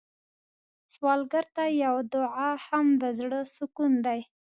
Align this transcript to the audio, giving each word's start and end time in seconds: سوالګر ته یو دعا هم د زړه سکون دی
سوالګر 0.93 1.45
ته 1.55 1.63
یو 1.83 1.95
دعا 2.15 2.51
هم 2.67 2.85
د 3.01 3.03
زړه 3.19 3.39
سکون 3.55 3.93
دی 4.05 4.19